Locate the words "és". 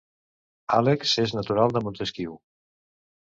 1.23-1.35